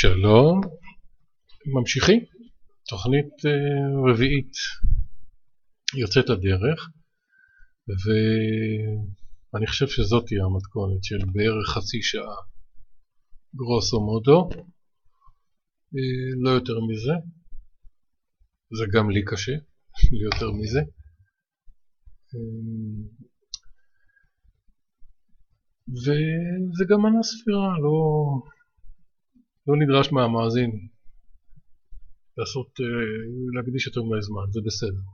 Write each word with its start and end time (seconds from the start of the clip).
שלום, 0.00 0.60
ממשיכים, 1.74 2.20
תוכנית 2.88 3.30
אה, 3.46 4.10
רביעית. 4.10 4.52
יוצאת 6.00 6.28
לדרך 6.28 6.90
ואני 7.88 9.66
חושב 9.66 9.86
שזאת 9.88 10.26
תהיה 10.26 10.44
המתכונת 10.44 11.04
של 11.04 11.18
בערך 11.32 11.68
חצי 11.74 12.02
שעה 12.02 12.36
גרוסו 13.54 14.00
מודו, 14.00 14.48
אה, 15.94 16.30
לא 16.42 16.50
יותר 16.50 16.78
מזה, 16.88 17.14
זה 18.78 18.84
גם 18.92 19.10
לי 19.10 19.24
קשה, 19.24 19.56
ליותר 20.18 20.50
מזה. 20.52 20.80
אה, 22.34 22.66
וזה 25.88 26.84
גם 26.88 27.00
מנה 27.02 27.22
ספירה, 27.22 27.78
לא, 27.84 27.96
לא 29.66 29.74
נדרש 29.80 30.12
מהמאזין 30.12 30.72
לעשות, 32.38 32.70
אה, 32.80 32.86
להקדיש 33.54 33.86
יותר 33.86 34.02
מדי 34.02 34.22
זמן, 34.22 34.46
זה 34.54 34.60
בסדר, 34.66 35.04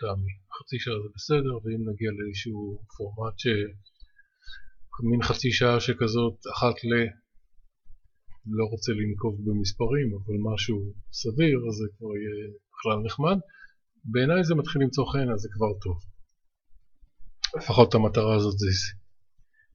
טעמי. 0.00 0.34
חצי 0.56 0.76
שעה 0.78 0.94
זה 1.04 1.08
בסדר, 1.16 1.54
ואם 1.62 1.82
נגיע 1.90 2.10
לאיזשהו 2.18 2.78
פורמט 2.96 3.38
ש... 3.38 3.46
מין 5.10 5.22
חצי 5.22 5.50
שעה 5.52 5.80
שכזאת, 5.80 6.36
אחת 6.54 6.76
ל... 6.84 6.92
לא 8.58 8.64
רוצה 8.72 8.92
לנקוב 8.92 9.34
במספרים, 9.44 10.08
אבל 10.14 10.36
משהו 10.52 10.76
סביר, 11.12 11.58
אז 11.68 11.74
זה 11.80 11.86
כבר 11.94 12.12
יהיה 12.16 12.36
בכלל 12.72 12.98
נחמד. 13.06 13.38
בעיניי 14.04 14.44
זה 14.44 14.54
מתחיל 14.54 14.82
למצוא 14.82 15.04
חן, 15.12 15.28
אז 15.34 15.40
זה 15.40 15.48
כבר 15.52 15.72
טוב. 15.84 15.98
לפחות 17.56 17.94
המטרה 17.94 18.36
הזאת 18.36 18.58
זה 18.58 18.66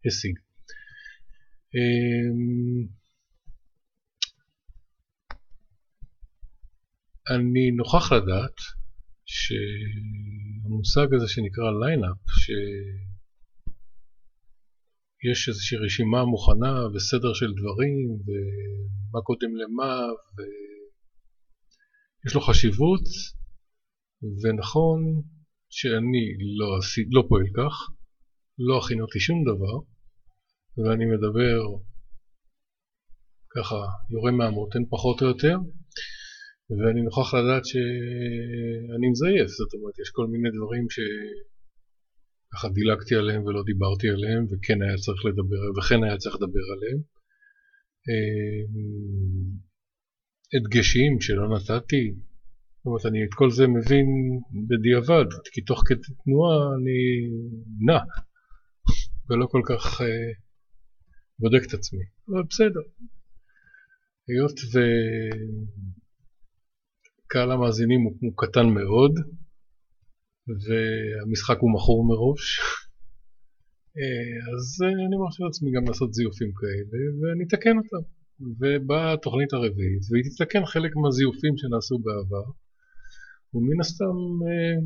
השיג. 0.05 0.35
אני 7.29 7.71
נוכח 7.71 8.11
לדעת 8.11 8.57
שהמושג 9.25 11.13
הזה 11.13 11.27
שנקרא 11.27 11.71
lineup, 11.81 12.17
שיש 12.41 12.69
איזושהי 15.49 15.77
רשימה 15.77 16.25
מוכנה 16.25 16.87
וסדר 16.93 17.33
של 17.33 17.53
דברים 17.59 17.95
ומה 18.23 19.21
קודם 19.23 19.55
למה 19.55 20.07
ויש 22.23 22.35
לו 22.35 22.41
חשיבות 22.41 23.05
ונכון 24.41 24.99
שאני 25.69 26.23
לא, 26.57 26.79
לא 27.11 27.23
פועל 27.29 27.47
כך, 27.57 27.75
לא 28.59 28.79
הכינותי 28.79 29.19
שום 29.19 29.43
דבר 29.43 29.77
ואני 30.77 31.05
מדבר 31.05 31.59
ככה 33.55 33.75
יורה 34.09 34.31
מהמותן 34.31 34.85
פחות 34.89 35.21
או 35.21 35.27
יותר 35.27 35.57
ואני 36.69 37.01
נוכח 37.01 37.33
לדעת 37.33 37.65
שאני 37.65 39.07
מזייף, 39.11 39.47
זאת 39.47 39.73
אומרת 39.73 39.99
יש 39.99 40.09
כל 40.17 40.27
מיני 40.27 40.49
דברים 40.57 40.85
שככה 40.95 42.67
דילגתי 42.69 43.15
עליהם 43.15 43.45
ולא 43.45 43.63
דיברתי 43.65 44.09
עליהם 44.09 44.43
וכן 44.49 44.81
היה 44.81 44.97
צריך 45.05 45.25
לדבר, 45.25 45.61
וכן 45.77 46.03
היה 46.03 46.17
צריך 46.17 46.35
לדבר 46.35 46.65
עליהם 46.75 46.99
אמ, 48.09 49.43
הדגשים 50.53 51.21
שלא 51.21 51.45
נתתי, 51.55 52.13
זאת 52.77 52.85
אומרת 52.85 53.05
אני 53.05 53.23
את 53.23 53.33
כל 53.33 53.49
זה 53.51 53.67
מבין 53.67 54.07
בדיעבד, 54.67 55.29
כי 55.51 55.61
תוך 55.61 55.83
כדי 55.87 56.01
תנועה 56.23 56.75
אני 56.75 56.99
נע 57.87 57.99
ולא 59.29 59.45
כל 59.45 59.61
כך 59.69 60.01
אה, 60.01 60.31
בודק 61.39 61.63
את 61.67 61.73
עצמי, 61.73 62.03
אבל 62.29 62.43
בסדר. 62.49 62.81
היות 64.27 64.57
וקהל 67.33 67.51
המאזינים 67.51 68.01
הוא, 68.01 68.13
הוא 68.21 68.33
קטן 68.37 68.65
מאוד 68.65 69.13
והמשחק 70.47 71.57
הוא 71.59 71.73
מכור 71.73 72.07
מראש. 72.07 72.59
אז 74.53 74.65
אני 75.07 75.15
מרשה 75.17 75.43
לעצמי 75.43 75.71
גם 75.75 75.83
לעשות 75.87 76.13
זיופים 76.13 76.51
כאלה 76.59 76.99
ואני 77.19 77.43
אתקן 77.47 77.77
אותם. 77.77 78.03
ובאה 78.59 79.13
התוכנית 79.13 79.53
הרביעית 79.53 80.03
והיא 80.11 80.23
תתקן 80.23 80.65
חלק 80.65 80.91
מהזיופים 80.95 81.53
שנעשו 81.57 81.97
בעבר 81.99 82.45
ומן 83.53 83.79
הסתם 83.81 84.17
אה, 84.47 84.77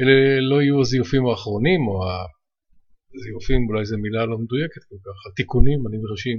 אלה 0.00 0.40
לא 0.50 0.62
יהיו 0.62 0.80
הזיופים 0.80 1.26
האחרונים 1.26 1.80
או 1.88 1.94
זיופים 3.22 3.60
אולי 3.68 3.84
זו 3.84 3.98
מילה 3.98 4.26
לא 4.26 4.38
מדויקת 4.38 4.82
כל 4.88 4.96
כך, 5.04 5.16
התיקונים 5.32 5.78
הנדרשים 5.86 6.38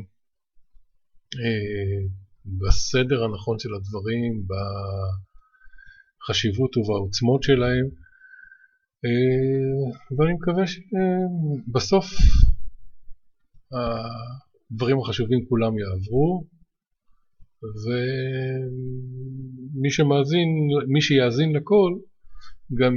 אה, 1.42 2.02
בסדר 2.46 3.24
הנכון 3.24 3.60
של 3.60 3.70
הדברים, 3.74 4.48
בחשיבות 6.22 6.78
ובעוצמות 6.78 7.44
שלהם 7.44 7.86
אה, 9.06 9.88
ואני 10.18 10.34
מקווה 10.34 10.64
שבסוף 10.68 12.06
הדברים 13.72 15.00
החשובים 15.00 15.46
כולם 15.50 15.80
יעברו 15.80 16.48
ומי 17.82 17.92
שמאזין, 19.92 20.50
מי 20.88 21.02
שיאזין 21.02 21.56
לכל 21.56 21.92
גם 22.80 22.94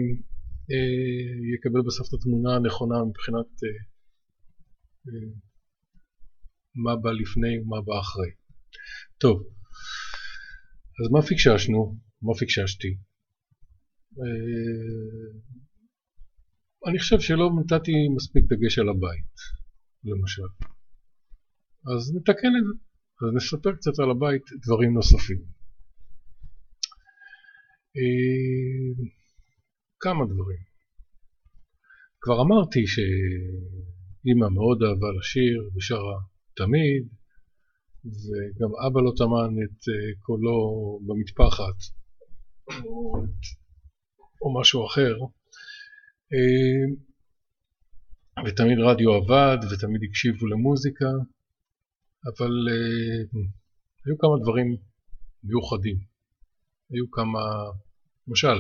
אה, 0.73 1.55
יקבל 1.55 1.83
בסוף 1.87 2.09
את 2.09 2.15
התמונה 2.15 2.57
הנכונה 2.57 3.05
מבחינת 3.09 3.51
אה, 3.65 3.69
אה, 5.07 5.31
מה 6.85 6.97
בא 6.97 7.11
לפני 7.11 7.59
ומה 7.59 7.81
בא 7.87 8.01
אחרי. 8.01 8.31
טוב, 9.19 9.37
אז 11.01 11.11
מה 11.13 11.23
פיקששנו? 11.23 11.99
מה 12.23 12.35
פיקששתי? 12.39 12.97
אני 16.89 16.99
חושב 16.99 17.21
שלא 17.21 17.51
נתתי 17.59 17.93
מספיק 18.17 18.45
דגש 18.45 18.79
על 18.79 18.89
הבית, 18.89 19.35
למשל. 20.05 20.49
אז 21.91 22.15
נתקן 22.17 22.53
את 22.59 22.65
זה. 22.67 22.75
אז 23.23 23.29
נספר 23.37 23.73
קצת 23.77 23.99
על 23.99 24.11
הבית 24.11 24.43
דברים 24.67 24.95
נוספים. 24.95 25.43
כמה 30.01 30.25
דברים. 30.25 30.63
כבר 32.21 32.43
אמרתי 32.43 32.87
שאימא 32.87 34.49
מאוד 34.55 34.79
אהבה 34.83 35.11
לשיר 35.19 35.71
ושרה 35.77 36.19
תמיד, 36.57 37.09
וגם 38.05 38.71
אבא 38.87 39.01
לא 39.01 39.13
טמן 39.17 39.63
את 39.65 39.89
אה, 39.89 40.21
קולו 40.21 40.59
במטפחת 41.07 41.79
או, 42.85 43.17
או 44.43 44.61
משהו 44.61 44.87
אחר. 44.87 45.15
אה, 46.33 46.85
ותמיד 48.47 48.79
רדיו 48.79 49.15
עבד 49.15 49.59
ותמיד 49.71 50.01
הקשיבו 50.09 50.47
למוזיקה, 50.47 51.11
אבל 52.27 52.53
אה, 52.71 53.41
היו 54.07 54.19
כמה 54.19 54.43
דברים 54.43 54.77
מיוחדים. 55.45 55.97
היו 56.91 57.11
כמה, 57.11 57.41
למשל, 58.29 58.59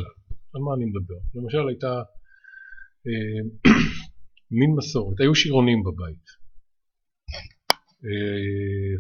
על 0.54 0.60
מה 0.64 0.74
אני 0.76 0.84
מדבר? 0.84 1.20
למשל 1.34 1.68
הייתה 1.68 2.02
מין 4.58 4.70
מסורת, 4.76 5.20
היו 5.20 5.34
שירונים 5.34 5.82
בבית, 5.82 6.43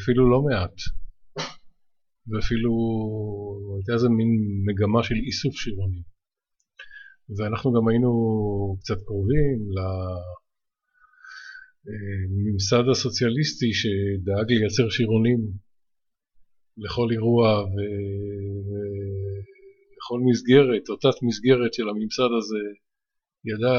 אפילו 0.02 0.30
לא 0.30 0.42
מעט, 0.42 0.76
ואפילו 2.28 2.72
הייתה 3.76 3.92
איזה 3.92 4.08
מין 4.08 4.30
מגמה 4.66 5.02
של 5.02 5.14
איסוף 5.14 5.54
שירונים, 5.54 6.02
ואנחנו 7.36 7.72
גם 7.72 7.88
היינו 7.88 8.10
קצת 8.80 9.02
קרובים 9.06 9.58
לממסד 11.86 12.84
הסוציאליסטי 12.90 13.70
שדאג 13.80 14.52
לייצר 14.52 14.88
שירונים 14.90 15.40
לכל 16.76 17.08
אירוע 17.12 17.62
ו... 17.62 17.74
בכל 20.04 20.20
מסגרת, 20.30 20.88
או 20.88 20.96
תת 20.96 21.22
מסגרת 21.22 21.74
של 21.74 21.88
הממסד 21.88 22.30
הזה, 22.38 22.64
ידע, 23.50 23.74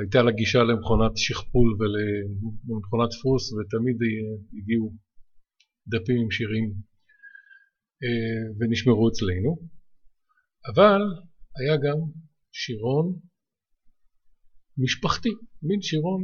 הייתה 0.00 0.22
לה 0.22 0.32
גישה 0.32 0.62
למכונת 0.62 1.12
שכפול 1.16 1.68
ולמכונת 1.78 3.08
דפוס 3.12 3.52
ותמיד 3.52 3.98
הגיעו 4.58 4.92
דפים 5.92 6.16
עם 6.22 6.30
שירים 6.30 6.68
אה, 8.02 8.42
ונשמרו 8.58 9.08
אצלנו, 9.08 9.50
אבל 10.70 11.02
היה 11.58 11.76
גם 11.76 11.98
שירון 12.52 13.18
משפחתי, 14.78 15.28
מין 15.62 15.82
שירון 15.82 16.22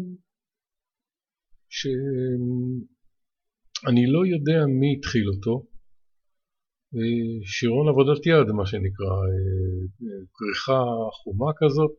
שאני 1.71 4.07
לא 4.15 4.27
יודע 4.27 4.67
מי 4.81 4.95
התחיל 4.99 5.29
אותו, 5.29 5.67
שירון 7.45 7.89
עבודת 7.89 8.27
יד 8.27 8.49
מה 8.59 8.67
שנקרא, 8.67 9.15
כריכה 10.35 10.81
חומה 11.23 11.51
כזאת, 11.61 11.99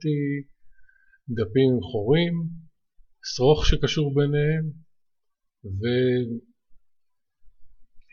דפים 1.37 1.71
חורים, 1.91 2.33
שרוך 3.23 3.65
שקשור 3.65 4.15
ביניהם 4.15 4.65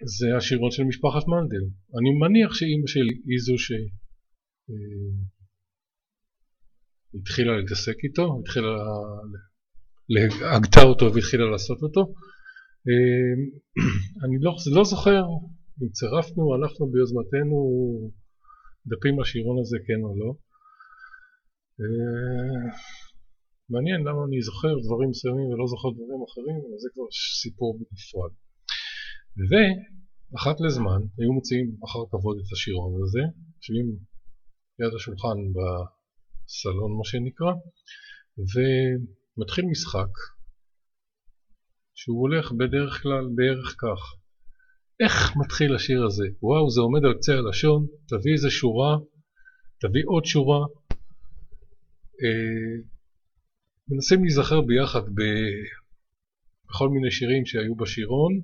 זה 0.04 0.36
השירון 0.36 0.70
של 0.70 0.84
משפחת 0.84 1.24
מנדל. 1.28 1.64
אני 1.98 2.10
מניח 2.20 2.54
שאימא 2.54 2.86
שלי 2.86 3.14
היא 3.28 3.40
זו 3.46 3.54
שהתחילה 7.14 7.52
אה, 7.52 7.58
להתעסק 7.58 7.96
איתו, 8.04 8.40
התחילה, 8.40 8.68
הגתה 10.56 10.82
אותו 10.82 11.14
והתחילה 11.14 11.44
לעשות 11.50 11.78
אותו. 11.82 12.00
אה, 12.88 13.32
אני 14.24 14.36
לא, 14.40 14.52
לא 14.76 14.84
זוכר 14.84 15.22
אם 15.82 15.88
צירפנו, 15.88 16.54
הלכנו 16.54 16.90
ביוזמתנו 16.92 17.58
דפים 18.86 19.20
לשירון 19.20 19.56
הזה 19.60 19.78
כן 19.86 20.00
או 20.02 20.12
לא. 20.20 20.30
מעניין 23.70 24.00
למה 24.00 24.20
אני 24.28 24.42
זוכר 24.42 24.74
דברים 24.86 25.08
מסוימים 25.10 25.46
ולא 25.50 25.66
זוכר 25.66 25.90
דברים 25.90 26.22
אחרים, 26.28 26.56
אבל 26.66 26.78
זה 26.82 26.88
כבר 26.94 27.08
סיפור 27.42 27.78
בנפרד. 27.78 28.32
ואחת 29.48 30.60
לזמן 30.60 31.00
היו 31.18 31.32
מוציאים 31.32 31.68
אחר 31.86 32.02
כבוד 32.10 32.36
את 32.38 32.52
השירון 32.52 32.92
הזה, 33.02 33.22
יושבים 33.56 33.86
ליד 34.78 34.94
השולחן 34.94 35.38
בסלון 35.56 36.92
מה 36.98 37.04
שנקרא, 37.10 37.52
ומתחיל 38.52 39.64
משחק 39.64 40.12
שהוא 41.94 42.20
הולך 42.20 42.52
בדרך 42.52 43.02
כלל 43.02 43.24
בערך 43.36 43.76
כך 43.82 44.00
איך 45.00 45.36
מתחיל 45.36 45.74
השיר 45.74 46.04
הזה? 46.04 46.26
וואו, 46.42 46.70
זה 46.70 46.80
עומד 46.80 47.04
על 47.04 47.14
קצה 47.14 47.32
הלשון, 47.32 47.86
תביא 48.08 48.32
איזה 48.32 48.50
שורה, 48.50 48.96
תביא 49.80 50.02
עוד 50.06 50.24
שורה. 50.24 50.66
אה, 52.22 52.95
מנסים 53.88 54.24
להיזכר 54.24 54.60
ביחד. 54.60 55.02
בכל 56.68 56.88
מיני 56.88 57.10
שירים 57.10 57.46
שהיו 57.46 57.74
בשירון, 57.74 58.40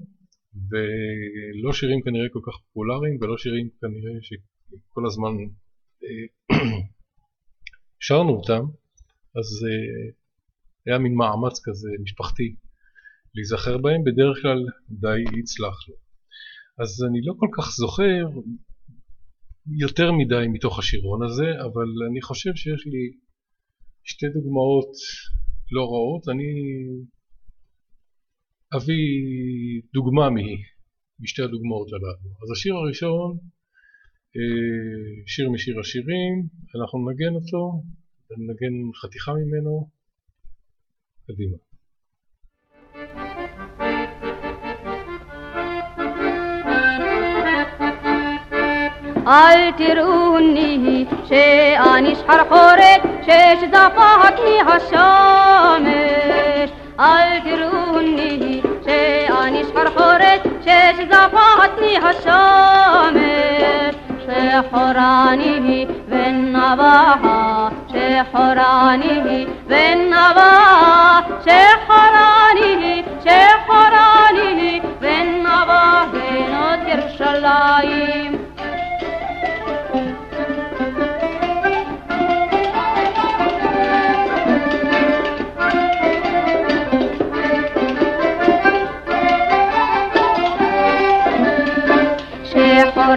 ולא 0.70 1.72
שירים 1.72 2.02
כנראה 2.02 2.28
כל 2.32 2.40
כך 2.46 2.58
פופולריים, 2.60 3.16
ולא 3.20 3.38
שירים 3.38 3.68
כנראה 3.80 4.18
שכל 4.22 5.06
הזמן 5.06 5.34
אה, 6.04 6.58
שרנו 8.06 8.30
אותם, 8.30 8.64
אז 9.38 9.48
אה, 9.66 10.12
היה 10.86 10.98
מין 10.98 11.14
מאמץ 11.14 11.60
כזה 11.64 11.88
משפחתי 12.02 12.54
להיזכר 13.34 13.78
בהם, 13.78 14.04
בדרך 14.04 14.42
כלל 14.42 14.60
די 14.90 15.38
הצלחנו. 15.38 15.94
אז 16.78 17.04
אני 17.08 17.20
לא 17.22 17.34
כל 17.38 17.48
כך 17.56 17.70
זוכר 17.70 18.24
יותר 19.78 20.12
מדי 20.12 20.46
מתוך 20.52 20.78
השירון 20.78 21.22
הזה, 21.22 21.48
אבל 21.64 21.88
אני 22.10 22.22
חושב 22.22 22.54
שיש 22.54 22.86
לי 22.86 23.02
שתי 24.04 24.26
דוגמאות 24.34 24.92
לא 25.72 25.82
רעות. 25.92 26.28
אני 26.28 26.50
אביא 28.76 29.82
דוגמה 29.94 30.30
משתי 31.20 31.42
הדוגמאות 31.42 31.88
הללו. 31.92 32.30
אז 32.42 32.50
השיר 32.52 32.74
הראשון, 32.74 33.38
אה, 34.36 35.22
שיר 35.26 35.50
משיר 35.50 35.80
השירים, 35.80 36.34
אנחנו 36.76 37.10
נגן 37.10 37.34
אותו, 37.34 37.82
נגן 38.30 38.74
חתיכה 39.02 39.32
ממנו, 39.32 39.90
קדימה. 41.26 41.71
آل 49.26 49.70
تیرونی 49.78 51.06
شه 51.28 51.78
آنیش 51.94 52.18
هر 52.28 52.44
خوره 52.44 53.00
چش 53.26 53.58
دفا 53.72 54.08
حکی 54.22 54.58
هشامش 54.68 56.68
آل 56.98 57.40
تیرونی 57.44 58.62
شه 58.86 59.28
آنیش 59.42 59.66
هر 59.76 59.88
خوره 59.96 60.40
چش 60.64 60.96
دفا 61.10 61.46
حکی 61.62 61.96
هشامش 61.96 63.22
شه 64.26 64.62
خورانی 64.70 65.86
شه 71.44 71.66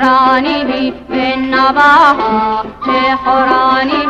خورانی 0.06 0.63
بی 1.10 1.36
نباها 1.36 2.63
چه 2.86 3.16
خورانی 3.24 4.05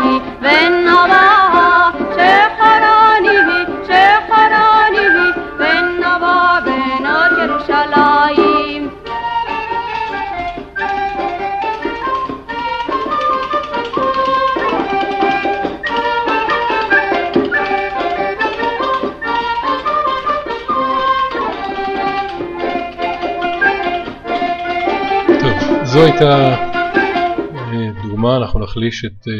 אה, 26.21 27.91
דוגמה, 28.03 28.38
אנחנו 28.38 28.59
נחליש 28.59 29.06
את, 29.06 29.27
אה, 29.27 29.33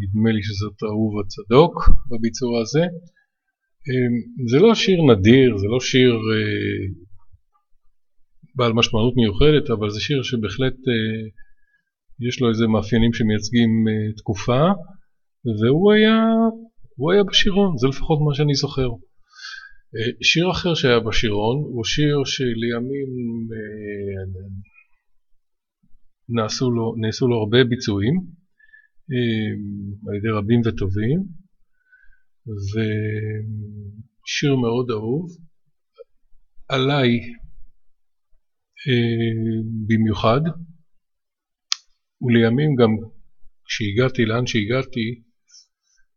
נדמה 0.00 0.30
לי 0.32 0.42
שזאת 0.42 0.82
אהוב 0.82 1.20
הצדוק 1.20 1.74
בביצוע 2.10 2.60
הזה. 2.60 2.80
אה, 3.88 4.08
זה 4.50 4.58
לא 4.58 4.74
שיר 4.74 4.98
נדיר, 5.02 5.56
זה 5.56 5.66
לא 5.66 5.80
שיר 5.80 6.14
בעל 8.54 8.72
משמעות 8.72 9.14
מיוחדת, 9.16 9.70
אבל 9.70 9.90
זה 9.90 10.00
שיר 10.00 10.22
שבהחלט 10.22 10.76
יש 12.28 12.40
לו 12.40 12.48
איזה 12.48 12.66
מאפיינים 12.66 13.12
שמייצגים 13.12 13.70
תקופה, 14.16 14.62
והוא 15.60 15.92
היה, 15.92 16.18
היה 17.12 17.24
בשירון, 17.24 17.76
זה 17.76 17.88
לפחות 17.88 18.18
מה 18.28 18.34
שאני 18.34 18.54
זוכר. 18.54 18.88
שיר 20.22 20.50
אחר 20.50 20.74
שהיה 20.74 21.00
בשירון 21.00 21.56
הוא 21.74 21.84
שיר 21.84 22.16
שלימים 22.24 23.08
נעשו 26.28 26.70
לו, 26.70 26.94
נעשו 27.00 27.28
לו 27.28 27.36
הרבה 27.36 27.64
ביצועים 27.64 28.14
אה, 29.12 29.50
על 30.08 30.14
ידי 30.16 30.28
רבים 30.28 30.60
וטובים 30.64 31.20
ושיר 32.72 34.56
מאוד 34.56 34.90
אהוב 34.90 35.26
עליי 36.68 37.10
אה, 38.88 39.62
במיוחד 39.86 40.40
ולימים 42.22 42.74
גם 42.80 42.90
כשהגעתי 43.68 44.24
לאן 44.24 44.46
שהגעתי 44.46 45.22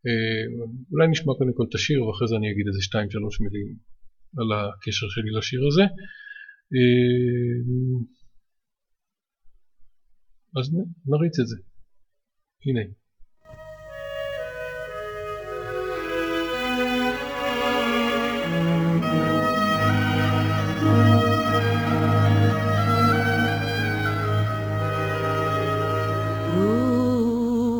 אה, 0.08 0.44
אולי 0.92 1.08
נשמע 1.08 1.34
קודם 1.38 1.54
כל 1.54 1.64
את 1.70 1.76
השיר 1.76 2.06
ואחרי 2.06 2.28
זה 2.28 2.36
אני 2.36 2.52
אגיד 2.52 2.68
איזה 2.68 2.82
שתיים 2.82 3.10
שלוש 3.12 3.42
מילים 3.42 3.76
על 4.38 4.50
הקשר 4.52 5.08
שלי 5.10 5.32
לשיר 5.38 5.62
הזה 5.68 5.84
אז 10.58 10.70
נריץ 11.06 11.40
את 11.40 11.48
זה. 11.48 11.56
הנה. 12.66 12.82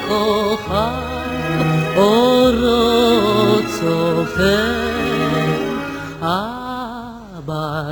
אורות 1.98 3.66
צופן 3.80 4.65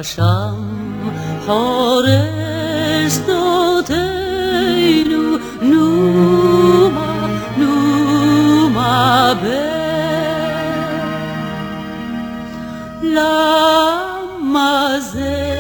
שם 0.04 0.74
חורש 1.46 3.14
שדותינו, 3.14 3.98
נומה, 5.62 7.28
נומה 7.58 9.34
בן. 9.42 9.74
למה 13.04 14.96
זה 15.00 15.54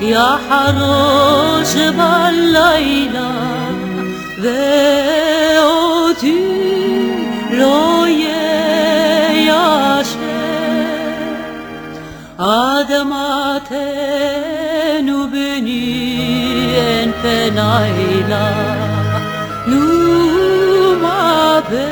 יחרוש 0.00 1.74
בלילה, 1.76 3.30
ואותי 4.42 5.78
לא 7.50 8.04
Adamate 12.40 13.72
nous 15.02 15.26
bénis 15.26 16.70
en 16.78 17.10
penaïla, 17.20 18.48
nous 19.66 20.94
ben, 21.68 21.88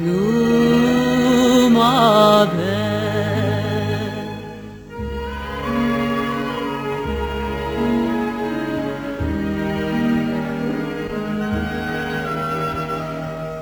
nous 0.00 1.70
ben. 1.70 2.82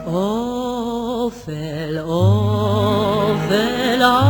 Oh, 0.08 1.30
fell, 1.30 2.02
oh, 2.04 3.36
fell, 3.48 4.29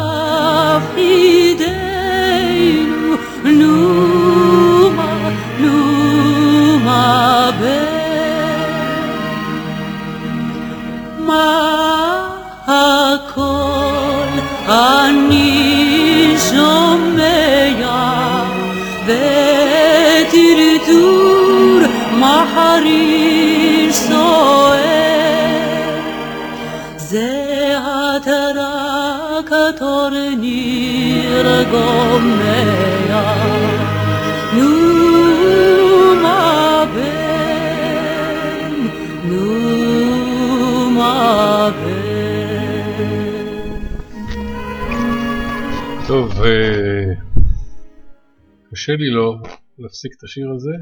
להפסיק 49.91 50.13
את 50.17 50.23
השיר 50.23 50.47
הזה, 50.55 50.75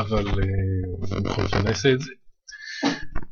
אבל 0.00 0.26
אה, 0.28 1.20
בכל 1.24 1.42
זאת 1.42 1.64
נעשה 1.64 1.88
את 1.92 2.00
זה. 2.00 2.12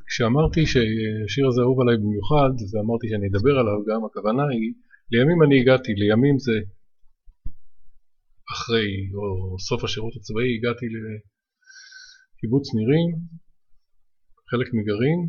כשאמרתי 0.08 0.62
שהשיר 0.70 1.44
הזה 1.49 1.61
אהוב 1.62 1.78
עליי 1.80 1.96
במיוחד, 2.02 2.52
ואמרתי 2.70 3.06
שאני 3.11 3.26
אדבר 3.30 3.54
עליו 3.61 3.78
גם, 3.88 4.00
הכוונה 4.06 4.44
היא, 4.52 4.72
לימים 5.12 5.38
אני 5.42 5.56
הגעתי, 5.61 5.90
לימים 6.00 6.37
זה 6.46 6.56
אחרי, 8.52 8.90
או 9.18 9.58
סוף 9.68 9.84
השירות 9.84 10.14
הצבאי, 10.16 10.50
הגעתי 10.56 10.87
לקיבוץ 10.94 12.66
נירים, 12.76 13.11
חלק 14.50 14.68
מגרעין, 14.78 15.20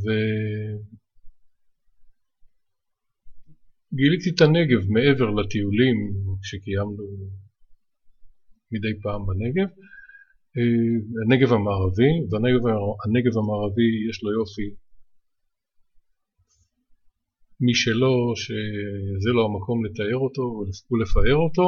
ו... 0.00 0.04
גיליתי 3.98 4.30
את 4.30 4.40
הנגב 4.40 4.82
מעבר 4.94 5.30
לטיולים 5.30 5.98
שקיימנו 6.48 7.04
מדי 8.72 9.00
פעם 9.02 9.26
בנגב. 9.26 9.68
אה, 10.56 10.96
הנגב 11.22 11.52
המערבי, 11.52 12.12
והנגב 12.30 13.34
המערבי 13.38 13.90
יש 14.10 14.22
לו 14.22 14.30
יופי 14.38 14.68
משלו, 17.68 18.32
שזה 18.42 19.30
לא 19.36 19.42
המקום 19.44 19.84
לתאר 19.84 20.20
אותו 20.26 20.44
ולפאר 20.90 21.38
אותו. 21.46 21.66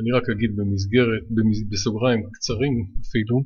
אני 0.00 0.10
רק 0.16 0.26
אגיד 0.32 0.50
במסגרת, 0.56 1.24
בסוגריים 1.70 2.20
קצרים 2.32 2.74
אפילו, 3.04 3.36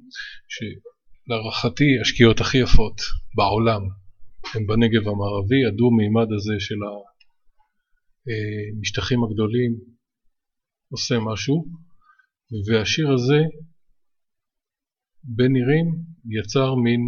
שלהערכתי 0.55 2.01
השקיעות 2.01 2.41
הכי 2.41 2.59
יפות 2.59 2.97
בעולם 3.37 3.83
הן 4.55 4.67
בנגב 4.67 5.09
המערבי, 5.09 5.61
הדו-מימד 5.69 6.33
הזה 6.37 6.55
של 6.59 6.81
המשטחים 8.77 9.25
הגדולים 9.25 9.73
עושה 10.91 11.15
משהו, 11.19 11.65
והשיר 12.67 13.13
הזה 13.13 13.41
בנירים 15.25 15.87
יצר 16.39 16.75
מין 16.75 17.01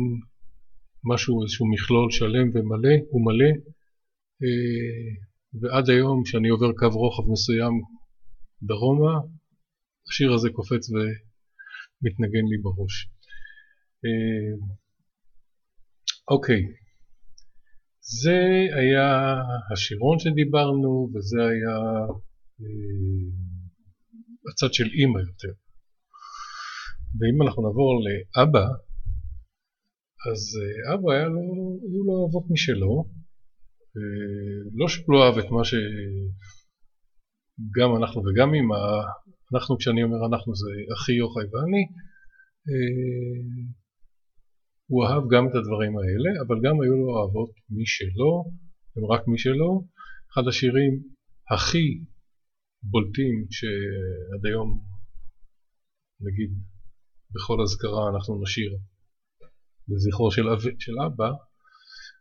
משהו, 1.04 1.42
איזשהו 1.42 1.66
מכלול 1.72 2.10
שלם 2.10 2.48
ומלא 2.54 2.94
ומלא, 3.12 3.52
ועד 5.60 5.90
היום 5.90 6.22
כשאני 6.24 6.48
עובר 6.48 6.72
קו 6.72 6.88
רוחב 6.88 7.32
מסוים 7.32 7.72
דרומה, 8.62 9.18
השיר 10.08 10.32
הזה 10.32 10.48
קופץ 10.52 10.90
ומתנגן 10.90 12.46
לי 12.50 12.58
בראש. 12.62 13.08
אוקיי, 16.28 16.62
זה 18.00 18.38
היה 18.76 19.34
השירון 19.72 20.18
שדיברנו, 20.18 21.10
וזה 21.14 21.42
היה 21.42 21.78
הצד 24.50 24.72
של 24.72 24.88
אימא 24.98 25.20
יותר. 25.28 25.52
ואם 27.18 27.36
אנחנו 27.42 27.60
נעבור 27.62 27.90
לאבא, 28.04 28.66
אז 30.30 30.42
אבא 30.94 31.08
היה 31.12 31.26
לו, 31.34 31.42
היו 31.86 32.00
לו 32.06 32.14
אהבות 32.22 32.44
משלו, 32.50 32.94
לא 34.78 34.88
שהוא 34.88 35.14
לא 35.14 35.18
אהב 35.24 35.36
את 35.38 35.50
מה 35.50 35.64
שגם 35.64 35.80
אנחנו 37.98 38.18
וגם 38.24 38.54
אמא, 38.54 38.80
אנחנו 39.54 39.76
כשאני 39.78 40.02
אומר 40.02 40.26
אנחנו 40.28 40.54
זה 40.54 40.70
אחי 40.94 41.12
יוחאי 41.12 41.46
ואני, 41.52 41.82
הוא 44.90 45.04
אהב 45.04 45.22
גם 45.32 45.44
את 45.48 45.54
הדברים 45.58 45.94
האלה, 45.98 46.30
אבל 46.46 46.56
גם 46.64 46.74
היו 46.80 46.94
לו 47.02 47.08
אהבות 47.18 47.52
משלו, 47.80 48.32
הם 48.96 49.04
רק 49.12 49.22
משלו. 49.34 49.70
אחד 50.32 50.44
השירים 50.48 50.92
הכי 51.50 51.88
בולטים 52.82 53.46
שעד 53.50 54.46
היום, 54.46 54.84
נגיד, 56.20 56.50
בכל 57.30 57.62
אזכרה 57.62 58.08
אנחנו 58.14 58.42
נשיר 58.42 58.70
לזכרו 59.88 60.30
של, 60.30 60.48
אב, 60.48 60.60
של 60.78 60.92
אבא, 61.06 61.30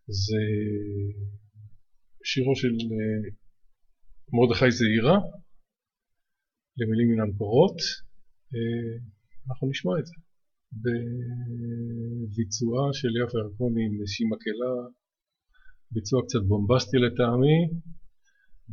זה 0.07 0.41
שירו 2.23 2.55
של 2.55 2.73
מרדכי 4.35 4.71
זעירה, 4.71 5.17
למילים 6.77 7.07
מן 7.11 7.19
המקורות, 7.23 7.77
אנחנו 9.47 9.69
נשמע 9.69 9.91
את 9.99 10.05
זה. 10.05 10.13
בביצועה 12.31 12.85
של 12.93 13.11
יפה 13.21 13.37
ירקוני 13.43 13.83
עם 13.85 13.93
איזושהי 14.01 14.25
מקהלה, 14.33 14.73
ביצוע 15.91 16.21
קצת 16.25 16.43
בומבסטי 16.47 16.97
לטעמי, 16.97 17.57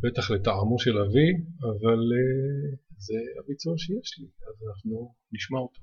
בטח 0.03 0.31
לטעמו 0.31 0.79
של 0.79 0.99
אבי, 0.99 1.29
אבל 1.71 1.99
uh, 1.99 2.77
זה 2.97 3.15
הביצוע 3.41 3.75
שיש 3.77 4.19
לי, 4.19 4.27
אז 4.27 4.57
אנחנו 4.69 5.15
נשמע 5.33 5.59
אותו. 5.59 5.81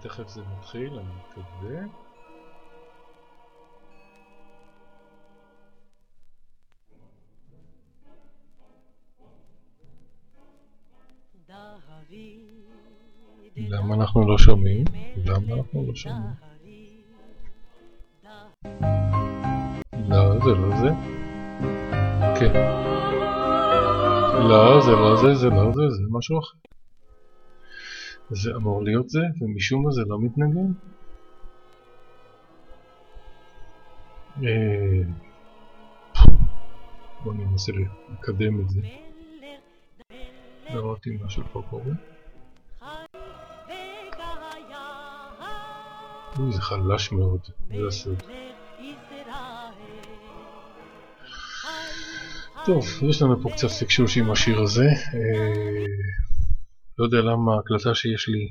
תכף 0.00 0.28
זה 0.28 0.42
מתחיל, 0.58 0.98
אני 0.98 1.08
מקווה. 1.30 1.80
למה 13.56 13.94
אנחנו 13.94 14.28
לא 14.28 14.38
שומעים? 14.38 14.84
למה 15.16 15.54
אנחנו 15.54 15.86
לא 15.86 15.94
שומעים? 15.94 16.53
לא, 20.08 20.38
זה 20.44 20.50
לא 20.50 20.76
זה. 20.76 20.88
כן. 22.40 22.52
לא, 24.48 24.80
זה 24.80 24.90
לא 24.90 25.16
זה, 25.16 25.34
זה 25.34 25.48
לא 25.48 25.72
זה, 25.72 25.88
זה 25.90 26.02
משהו 26.10 26.38
אחר. 26.38 26.58
זה 28.30 28.50
אמור 28.56 28.82
להיות 28.82 29.10
זה, 29.10 29.20
ומשום 29.40 29.84
מה 29.84 29.90
זה 29.90 30.02
לא 30.06 30.18
מתנגן. 30.20 30.72
בואו 37.24 37.34
ננסה 37.34 37.72
לקדם 37.72 38.60
את 38.60 38.70
זה. 38.70 38.80
לראות 40.70 41.06
אם 41.06 41.26
משהו 41.26 41.42
פה 41.52 41.62
קורה. 41.70 41.92
אוי, 46.38 46.52
זה 46.52 46.60
חלש 46.60 47.12
מאוד, 47.12 47.40
זה 47.68 47.86
הסוד. 47.88 48.22
טוב, 52.66 52.84
יש 53.10 53.22
לנו 53.22 53.42
פה 53.42 53.50
קצת 53.50 53.68
פקשוש 53.68 54.18
עם 54.18 54.30
השיר 54.30 54.60
הזה. 54.60 54.84
אה, 55.14 55.86
לא 56.98 57.04
יודע 57.04 57.20
למה 57.20 57.54
ההקלטה 57.54 57.94
שיש 57.94 58.28
לי 58.28 58.48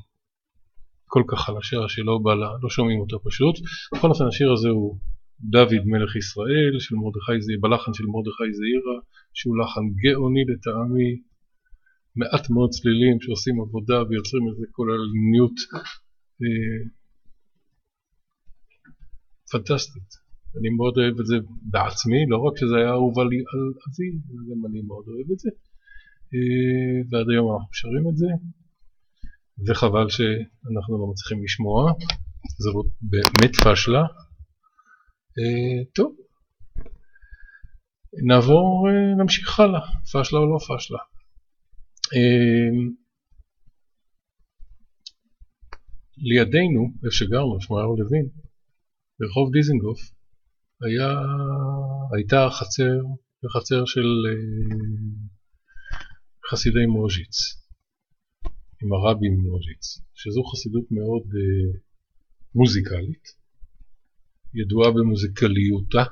כל 1.05 1.23
כך 1.27 1.39
חלשה 1.39 1.77
שלא 1.87 2.19
בא 2.23 2.33
לה, 2.33 2.49
לא 2.61 2.69
שומעים 2.69 2.99
אותה 2.99 3.15
פשוט. 3.25 3.55
בכל 3.93 4.09
אופן 4.09 4.27
השיר 4.27 4.51
הזה 4.51 4.69
הוא 4.69 4.97
דוד 5.39 5.83
מלך 5.85 6.15
ישראל 6.15 6.79
של 6.79 6.95
מרדכי 6.95 7.41
זעירה, 7.41 7.61
בלחן 7.61 7.93
של 7.93 8.05
מרדכי 8.05 8.53
זעירה, 8.53 8.97
שהוא 9.33 9.57
לחן 9.59 9.85
גאוני 10.03 10.43
לטעמי, 10.49 11.21
מעט 12.15 12.49
מאוד 12.49 12.69
צלילים 12.69 13.21
שעושים 13.21 13.61
עבודה 13.61 14.03
ויוצרים 14.09 14.43
איזה 14.49 14.65
כוללניות 14.71 15.57
אה, 16.41 16.79
פנטסטית. 19.51 20.22
אני 20.59 20.69
מאוד 20.77 20.97
אוהב 20.97 21.19
את 21.19 21.25
זה 21.25 21.35
בעצמי, 21.71 22.25
לא 22.29 22.37
רק 22.37 22.57
שזה 22.57 22.75
היה 22.77 22.89
אהוב 22.89 23.19
על 23.19 23.27
אבי, 23.27 24.09
גם 24.49 24.65
אני 24.67 24.81
מאוד 24.81 25.05
אוהב 25.07 25.31
את 25.33 25.39
זה. 25.39 25.49
אה, 26.33 26.99
ועד 27.09 27.27
היום 27.29 27.45
אנחנו 27.51 27.73
שרים 27.73 28.05
את 28.09 28.17
זה, 28.17 28.27
וחבל 29.65 30.09
שאנחנו 30.09 30.93
לא 30.99 31.07
מצליחים 31.11 31.43
לשמוע, 31.43 31.91
זו 32.57 32.83
באמת 33.01 33.55
פשלה. 33.55 34.03
אה, 35.39 35.83
טוב, 35.95 36.15
נעבור, 38.27 38.87
אה, 38.89 39.23
נמשיך 39.23 39.59
הלאה, 39.59 39.81
פשלה 40.13 40.39
או 40.39 40.45
לא 40.53 40.57
פשלה. 40.67 40.99
לידינו, 46.17 46.81
איפה 47.03 47.15
שגרנו, 47.15 47.61
שמואל 47.61 47.83
לוין, 47.83 48.27
ברחוב 49.19 49.51
דיזנגוף, 49.53 49.99
היה, 50.81 51.09
הייתה 52.15 52.47
חצר, 52.51 52.99
חצר 53.53 53.85
של 53.85 54.07
חסידי 56.51 56.85
מוז'יץ, 56.85 57.35
עם 58.81 58.93
הרבי 58.93 59.29
מוז'יץ, 59.29 59.99
שזו 60.13 60.43
חסידות 60.43 60.91
מאוד 60.91 61.23
uh, 61.23 61.77
מוזיקלית, 62.55 63.27
ידועה 64.53 64.91
במוזיקליותה, 64.91 66.03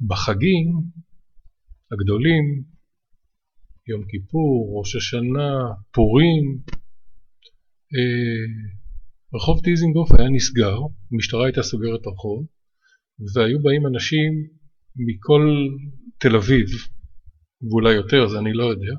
ובחגים 0.00 0.66
הגדולים, 1.92 2.64
יום 3.86 4.04
כיפור, 4.08 4.78
ראש 4.78 4.96
השנה, 4.96 5.50
פורים, 5.92 6.58
uh, 7.94 8.79
רחוב 9.34 9.60
טיזינגוף 9.64 10.12
היה 10.12 10.28
נסגר, 10.28 10.76
המשטרה 11.12 11.46
הייתה 11.46 11.62
סוגרת 11.62 12.06
רחוב, 12.06 12.46
והיו 13.34 13.62
באים 13.62 13.86
אנשים 13.86 14.32
מכל 14.96 15.42
תל 16.18 16.36
אביב, 16.36 16.66
ואולי 17.62 17.92
יותר, 17.94 18.28
זה 18.28 18.38
אני 18.38 18.52
לא 18.52 18.64
יודע, 18.64 18.94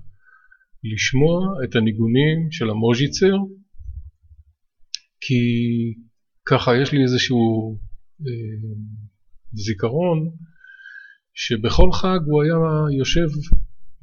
לשמוע 0.84 1.40
את 1.64 1.76
הניגונים 1.76 2.52
של 2.52 2.70
המוז'יצר, 2.70 3.36
כי 5.22 5.42
ככה 6.46 6.72
יש 6.82 6.92
לי 6.92 7.04
איזשהו 7.04 7.78
אה, 8.22 8.70
זיכרון 9.54 10.20
שבכל 11.34 11.92
חג 11.92 12.20
הוא 12.26 12.44
היה 12.44 12.60
יושב 12.98 13.28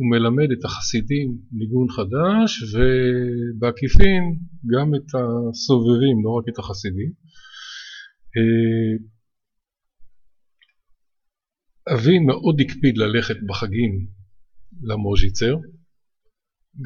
ומלמד 0.00 0.48
את 0.52 0.64
החסידים 0.64 1.28
ניגון 1.52 1.88
חדש 1.96 2.50
ובעקיפין 2.72 4.22
גם 4.72 4.94
את 4.94 5.08
הסובבים, 5.14 6.16
לא 6.24 6.30
רק 6.38 6.44
את 6.52 6.58
החסידים. 6.58 7.10
אה, 8.36 8.94
אבי 11.94 12.18
מאוד 12.18 12.60
הקפיד 12.60 12.98
ללכת 12.98 13.36
בחגים 13.48 14.06
למוז'יצר, 14.82 15.54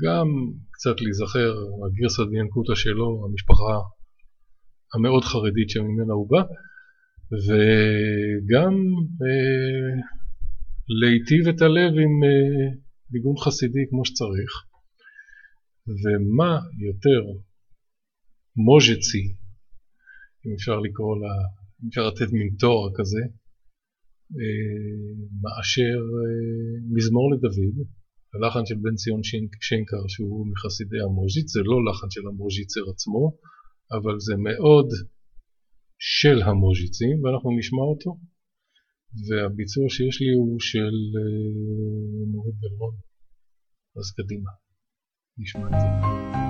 גם 0.05 0.29
קצת 0.71 1.01
להיזכר 1.01 1.53
הגרסא 1.85 2.23
דיאנקותא 2.31 2.75
שלו, 2.75 3.27
המשפחה 3.27 3.75
המאוד 4.95 5.25
חרדית 5.25 5.71
שממנה 5.71 6.13
הוא 6.13 6.29
בא, 6.31 6.43
וגם 7.45 8.75
אה, 9.23 9.95
להיטיב 11.01 11.49
את 11.49 11.63
הלב 11.63 11.93
עם 11.93 12.15
אה, 12.25 12.69
ניגון 13.13 13.37
חסידי 13.45 13.85
כמו 13.91 14.05
שצריך. 14.05 14.53
ומה 16.03 16.53
יותר 16.89 17.23
מוז'צי, 18.57 19.25
אם 20.47 20.53
אפשר 20.57 20.77
לקרוא 20.81 21.15
לה, 21.23 21.35
אם 21.83 21.89
אפשר 21.89 22.09
לתת 22.09 22.33
מין 22.33 22.49
תואר 22.59 22.89
כזה, 22.97 23.23
מאשר 25.43 25.99
אה, 26.19 26.75
מזמור 26.97 27.27
לדוד, 27.33 27.77
הלחן 28.35 28.67
של 28.67 28.75
בן 28.83 28.95
ציון 28.95 29.23
שיינקר 29.67 30.05
שהוא 30.09 30.47
מחסידי 30.53 31.01
המוז'יץ, 31.05 31.49
זה 31.57 31.61
לא 31.71 31.77
לחן 31.87 32.11
של 32.11 32.25
המוז'יצר 32.29 32.81
עצמו, 32.93 33.25
אבל 33.97 34.15
זה 34.27 34.35
מאוד 34.37 34.89
של 35.99 36.43
המוז'יצים 36.43 37.25
ואנחנו 37.25 37.51
נשמע 37.59 37.85
אותו 37.93 38.11
והביצוע 39.29 39.85
שיש 39.89 40.21
לי 40.21 40.33
הוא 40.39 40.61
של 40.61 40.97
אה, 41.19 42.33
נורית 42.33 42.55
גלרון, 42.63 42.95
אז 43.97 44.13
קדימה, 44.17 44.51
נשמע 45.39 45.67
את 45.67 45.81
זה. 45.81 46.42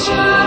יפה. 0.00 0.39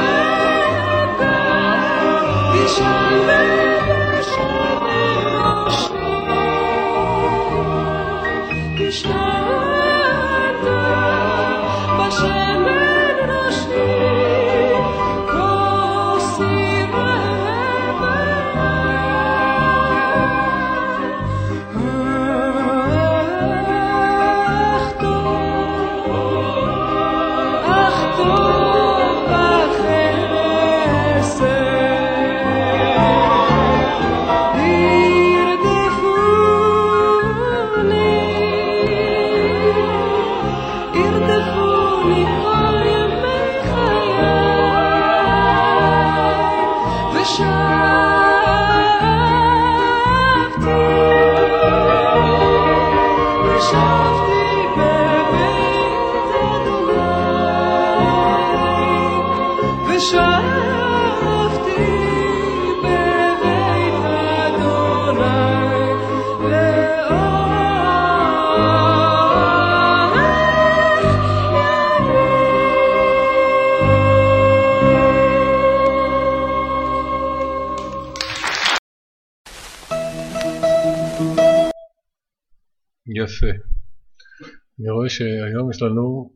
יש 85.74 85.82
לנו 85.82 86.32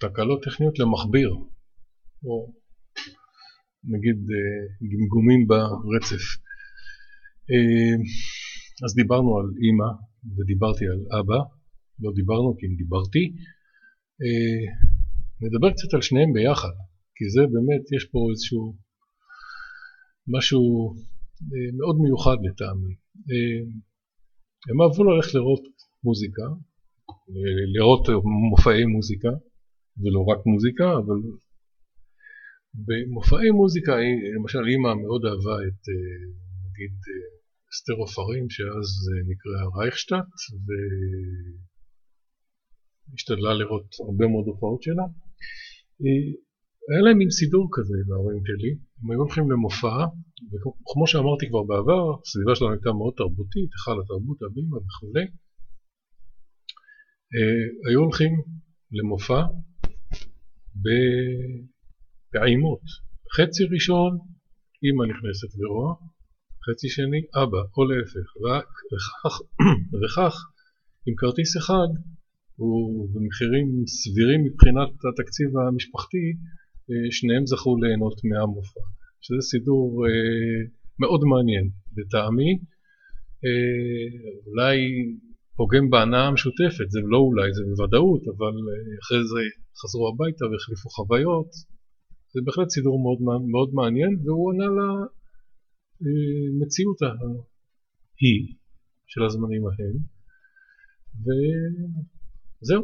תקלות 0.00 0.40
טכניות 0.44 0.78
למכביר, 0.78 1.30
או 2.24 2.52
נגיד 3.92 4.18
אה, 4.34 4.62
גמגומים 4.90 5.40
ברצף. 5.50 6.24
אה, 7.50 7.96
אז 8.84 8.90
דיברנו 9.00 9.30
על 9.38 9.46
אימא 9.62 9.90
ודיברתי 10.36 10.84
על 10.92 11.00
אבא, 11.18 11.40
לא 12.02 12.10
דיברנו 12.14 12.56
כי 12.58 12.66
אם 12.66 12.74
דיברתי. 12.82 13.24
אה, 14.22 14.62
נדבר 15.42 15.70
קצת 15.74 15.94
על 15.94 16.02
שניהם 16.02 16.32
ביחד, 16.32 16.74
כי 17.16 17.24
זה 17.34 17.42
באמת, 17.52 17.82
יש 17.96 18.04
פה 18.12 18.18
איזשהו 18.30 18.76
משהו 20.34 20.62
מאוד 21.78 21.96
מיוחד 22.04 22.38
לטעמי. 22.46 22.94
הם 24.68 24.76
אהבו 24.82 25.04
ללכת 25.04 25.34
לראות 25.34 25.64
מוזיקה, 26.04 26.46
לראות 27.74 28.08
מופעי 28.50 28.84
מוזיקה, 28.84 29.32
ולא 30.00 30.22
רק 30.30 30.40
מוזיקה, 30.46 30.86
אבל 30.98 31.20
במופעי 32.86 33.50
מוזיקה, 33.50 33.92
למשל 34.36 34.62
אימא 34.70 34.94
מאוד 35.02 35.22
אהבה 35.24 35.56
את 35.68 35.80
נגיד 36.64 36.94
אסתר 37.72 37.96
עופרים, 38.02 38.44
שאז 38.50 38.88
נקרא 39.30 39.56
רייכשטאט, 39.76 40.28
והשתדלה 43.08 43.54
לראות 43.54 43.88
הרבה 44.06 44.26
מאוד 44.32 44.46
הופעות 44.46 44.82
שלה. 44.82 45.06
היה 46.90 47.00
להם 47.04 47.18
מין 47.18 47.30
סידור 47.30 47.68
כזה 47.74 47.96
להורים 48.08 48.42
שלי, 48.48 48.72
הם 48.98 49.10
היו 49.10 49.20
הולכים 49.20 49.50
למופע, 49.50 49.96
וכמו 50.50 51.06
שאמרתי 51.10 51.44
כבר 51.50 51.62
בעבר, 51.68 52.02
הסביבה 52.22 52.54
שלנו 52.54 52.72
הייתה 52.72 52.92
מאוד 53.00 53.14
תרבותית, 53.16 53.70
היכל 53.74 53.96
התרבות, 54.00 54.38
הבימה 54.42 54.76
וכולי. 54.84 55.26
אה, 57.34 57.90
היו 57.90 58.00
הולכים 58.00 58.32
למופע 58.92 59.42
בעימות. 62.32 62.82
חצי 63.36 63.64
ראשון, 63.74 64.18
אמא 64.84 65.04
נכנסת 65.12 65.50
ורואה, 65.58 65.94
חצי 66.66 66.88
שני, 66.88 67.22
אבא, 67.42 67.62
או 67.76 67.84
להפך, 67.84 68.28
וכך, 68.90 69.34
וכך 70.00 70.34
עם 71.06 71.14
כרטיס 71.16 71.56
אחד, 71.56 71.90
ובמחירים 72.58 73.68
סבירים 73.86 74.40
מבחינת 74.44 74.90
התקציב 75.08 75.48
המשפחתי, 75.58 76.26
אה, 76.90 77.10
שניהם 77.10 77.46
זכו 77.46 77.76
ליהנות 77.82 78.18
מהמופע, 78.24 78.84
שזה 79.20 79.42
סידור 79.50 80.06
אה, 80.06 80.60
מאוד 80.98 81.20
מעניין 81.30 81.70
לטעמי, 81.96 82.52
אולי 84.46 84.76
פוגם 85.60 85.90
בהנאה 85.90 86.26
המשותפת, 86.26 86.88
זה 86.94 87.00
לא 87.12 87.18
אולי, 87.18 87.48
זה 87.56 87.62
בוודאות, 87.70 88.22
אבל 88.32 88.54
אחרי 89.02 89.22
זה 89.32 89.40
חזרו 89.80 90.04
הביתה 90.08 90.44
והחליפו 90.46 90.88
חוויות, 90.96 91.50
זה 92.32 92.40
בהחלט 92.44 92.68
סידור 92.68 92.96
מאוד, 93.04 93.18
מאוד 93.54 93.70
מעניין, 93.74 94.12
והוא 94.24 94.52
ענה 94.52 94.68
למציאות 96.04 96.98
ההיא 97.02 98.42
של 99.06 99.22
הזמנים 99.24 99.62
ההם, 99.66 99.96
וזהו. 102.62 102.82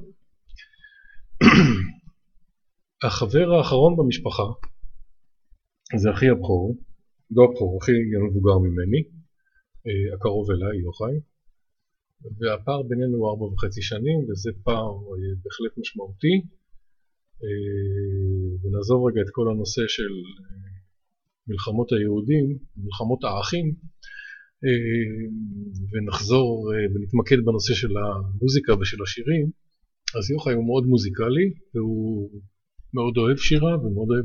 החבר 3.06 3.46
האחרון 3.54 3.96
במשפחה 3.96 4.48
זה 6.02 6.10
אחי 6.10 6.28
הבכור, 6.28 6.76
לא 7.30 7.42
הבכור, 7.44 7.78
אחי 7.82 7.92
המבוגר 8.16 8.58
ממני, 8.58 9.02
אה, 9.86 10.14
הקרוב 10.14 10.50
אליי, 10.50 10.78
יוחאי, 10.78 11.16
והפער 12.38 12.82
בינינו 12.82 13.16
הוא 13.16 13.28
ארבע 13.30 13.44
וחצי 13.44 13.82
שנים, 13.82 14.18
וזה 14.28 14.50
פער 14.64 14.92
אה, 15.08 15.34
בהחלט 15.42 15.78
משמעותי. 15.78 16.36
אה, 17.42 18.48
ונעזוב 18.62 19.06
רגע 19.08 19.20
את 19.20 19.30
כל 19.32 19.46
הנושא 19.50 19.82
של 19.88 20.12
מלחמות 21.48 21.92
היהודים, 21.92 22.58
מלחמות 22.76 23.24
האחים, 23.24 23.74
ונחזור 25.92 26.70
ונתמקד 26.94 27.36
בנושא 27.44 27.74
של 27.74 27.92
המוזיקה 27.96 28.72
ושל 28.80 29.02
השירים. 29.02 29.50
אז 30.18 30.30
יוחאי 30.30 30.52
הוא 30.54 30.66
מאוד 30.66 30.84
מוזיקלי, 30.86 31.48
והוא 31.74 32.30
מאוד 32.94 33.16
אוהב 33.16 33.36
שירה 33.36 33.78
ומאוד 33.78 34.08
אוהב, 34.10 34.24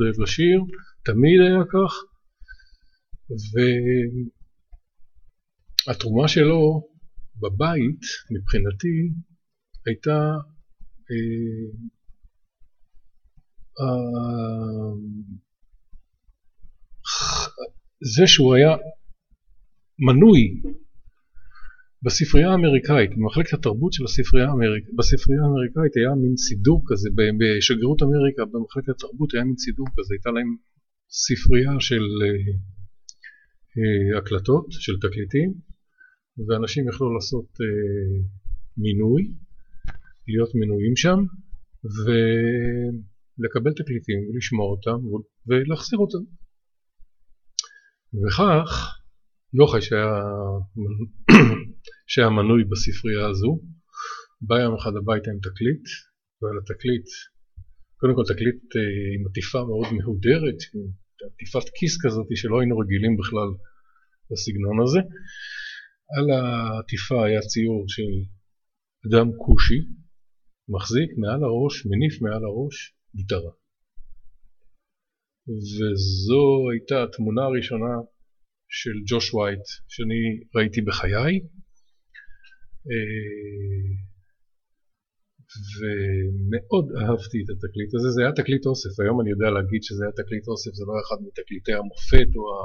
אוהב 0.00 0.20
לשיר, 0.20 0.60
תמיד 1.04 1.40
היה 1.40 1.64
כך, 1.72 1.92
והתרומה 5.86 6.28
שלו 6.28 6.88
בבית, 7.40 8.00
מבחינתי, 8.30 8.96
הייתה 9.86 10.18
אה, 11.10 11.68
אה, 13.80 14.92
זה 18.16 18.26
שהוא 18.26 18.54
היה 18.54 18.76
מנוי 19.98 20.40
בספרייה 22.04 22.50
האמריקאית, 22.50 23.10
במחלקת 23.16 23.52
התרבות 23.52 23.92
של 23.92 24.04
הספרייה 24.04 24.48
האמריקאית, 24.48 24.94
בספרייה 24.98 25.42
האמריקאית 25.42 25.96
היה 25.96 26.12
מין 26.22 26.36
סידור 26.36 26.82
כזה, 26.88 27.08
בשגרירות 27.38 28.02
אמריקה 28.02 28.42
במחלקת 28.52 28.88
התרבות 28.88 29.34
היה 29.34 29.44
מין 29.44 29.56
סידור 29.56 29.86
כזה, 29.96 30.14
הייתה 30.14 30.30
להם 30.30 30.50
ספרייה 31.10 31.74
של 31.88 32.04
אה, 32.24 32.38
אה, 33.78 34.18
הקלטות, 34.18 34.66
של 34.70 34.94
תקליטים, 35.04 35.50
ואנשים 36.46 36.88
יכלו 36.88 37.14
לעשות 37.14 37.48
אה, 37.60 38.20
מינוי, 38.76 39.22
להיות 40.28 40.50
מנויים 40.54 40.96
שם, 40.96 41.18
ולקבל 42.04 43.72
תקליטים 43.72 44.18
ולשמוע 44.28 44.66
אותם 44.66 44.98
ולהחזיר 45.46 45.98
אותם. 45.98 46.24
וכך 48.20 48.98
יוחאי 49.54 49.82
שהיה 49.82 50.22
שהיה 52.10 52.30
מנוי 52.30 52.64
בספרייה 52.64 53.26
הזו, 53.28 53.60
בא 54.40 54.56
יום 54.58 54.74
אחד 54.74 54.92
הביתה 54.96 55.30
עם 55.30 55.38
תקליט, 55.38 55.84
ועל 56.42 56.56
התקליט, 56.62 57.08
קודם 58.00 58.14
כל 58.16 58.22
תקליט 58.32 58.60
אה, 58.76 58.80
עם 59.14 59.26
עטיפה 59.26 59.64
מאוד 59.64 59.86
מהודרת, 59.96 60.60
עם 60.74 60.82
עטיפת 61.26 61.68
כיס 61.74 61.94
כזאת 62.04 62.26
שלא 62.34 62.60
היינו 62.60 62.78
רגילים 62.78 63.16
בכלל 63.16 63.50
לסגנון 64.30 64.78
הזה. 64.84 65.00
על 66.16 66.26
העטיפה 66.30 67.26
היה 67.26 67.40
ציור 67.40 67.84
של 67.88 68.12
אדם 69.06 69.28
כושי, 69.44 69.80
מחזיק 70.68 71.10
מעל 71.22 71.42
הראש, 71.44 71.86
מניף 71.86 72.22
מעל 72.22 72.44
הראש, 72.44 72.76
גיטרה. 73.16 73.52
וזו 75.48 76.44
הייתה 76.70 76.96
התמונה 77.04 77.42
הראשונה 77.44 77.94
של 78.68 78.96
ג'וש 79.08 79.34
ווייט 79.34 79.64
שאני 79.88 80.20
ראיתי 80.54 80.80
בחיי. 80.80 81.34
אה, 82.90 83.88
ומאוד 85.76 86.86
אהבתי 87.00 87.38
את 87.42 87.50
התקליט 87.54 87.90
הזה, 87.94 88.08
זה 88.14 88.20
היה 88.22 88.32
תקליט 88.40 88.64
אוסף, 88.66 88.92
היום 89.00 89.16
אני 89.20 89.30
יודע 89.34 89.48
להגיד 89.56 89.82
שזה 89.86 90.00
היה 90.04 90.14
תקליט 90.20 90.44
אוסף, 90.48 90.72
זה 90.78 90.84
לא 90.88 90.94
אחד 91.02 91.18
מתקליטי 91.26 91.72
המופת 91.74 92.30
או 92.36 92.44
ה... 92.52 92.56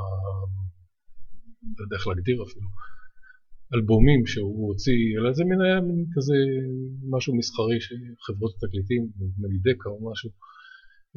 לא 1.78 1.84
יודע 1.86 1.96
איך 1.98 2.08
להגדיר 2.08 2.38
אפילו, 2.46 2.70
אלבומים 3.76 4.26
שהוא 4.26 4.68
הוציא, 4.68 5.02
אלא 5.18 5.34
זה 5.34 5.44
מין 5.50 5.62
היה 5.62 5.82
מין 5.82 6.06
כזה 6.16 6.38
משהו 7.10 7.38
מסחרי 7.38 7.78
שחברות 7.82 8.54
התקליטים, 8.56 9.04
נדמה 9.20 9.48
לי 9.52 9.60
דקה 9.68 9.90
או 9.90 10.12
משהו, 10.12 10.30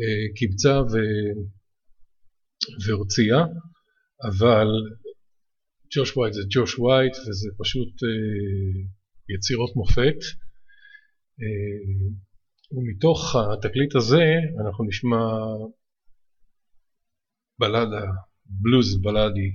אה, 0.00 0.34
קיבצה 0.36 0.74
ו... 0.90 0.94
והוציאה, 2.86 3.42
אבל 4.28 4.68
ג'וש 5.92 6.16
ווייט 6.16 6.34
זה 6.34 6.42
ג'וש 6.50 6.78
ווייט 6.78 7.16
וזה 7.16 7.48
פשוט 7.58 7.92
אה, 8.02 8.78
יצירות 9.34 9.76
מופת. 9.76 10.20
אה, 11.40 12.16
ומתוך 12.72 13.36
התקליט 13.36 13.94
הזה 13.96 14.24
אנחנו 14.60 14.84
נשמע 14.84 15.22
בלדה, 17.58 18.06
בלוז 18.46 19.02
בלדי, 19.02 19.50